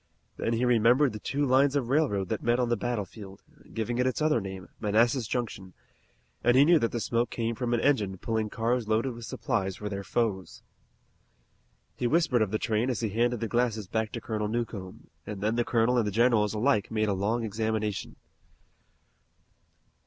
Then 0.37 0.53
he 0.53 0.65
remembered 0.65 1.13
the 1.13 1.19
two 1.19 1.45
lines 1.45 1.75
of 1.75 1.89
railroad 1.89 2.29
that 2.29 2.41
met 2.41 2.59
on 2.59 2.69
the 2.69 2.75
battlefield, 2.75 3.43
giving 3.71 3.99
it 3.99 4.07
its 4.07 4.19
other 4.19 4.41
name, 4.41 4.69
Manassas 4.79 5.27
Junction, 5.27 5.75
and 6.43 6.57
he 6.57 6.65
knew 6.65 6.79
that 6.79 6.91
the 6.91 6.99
smoke 6.99 7.29
came 7.29 7.53
from 7.53 7.71
an 7.71 7.81
engine 7.81 8.17
pulling 8.17 8.49
cars 8.49 8.87
loaded 8.87 9.13
with 9.13 9.25
supplies 9.25 9.75
for 9.75 9.89
their 9.89 10.03
foes. 10.03 10.63
He 11.95 12.07
whispered 12.07 12.41
of 12.41 12.49
the 12.49 12.57
train 12.57 12.89
as 12.89 13.01
he 13.01 13.09
handed 13.09 13.41
the 13.41 13.47
glasses 13.47 13.85
back 13.87 14.11
to 14.13 14.21
Colonel 14.21 14.47
Newcomb, 14.47 15.11
and 15.27 15.39
then 15.39 15.53
the 15.55 15.63
colonel 15.63 15.99
and 15.99 16.07
the 16.07 16.11
generals 16.11 16.55
alike 16.55 16.89
made 16.89 17.07
a 17.07 17.13
long 17.13 17.43
examination. 17.43 18.15